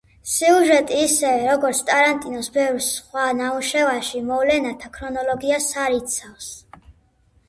სიუჟეტი, 0.33 0.95
ისევე, 1.07 1.41
როგორც 1.49 1.81
ტარანტინოს 1.89 2.49
ბევრ 2.55 2.79
სხვა 2.85 3.25
ნამუშევარში, 3.41 4.21
მოვლენათა 4.31 4.89
ქრონოლოგიას 4.97 5.69
არ 5.85 5.99
იცავს. 5.99 6.49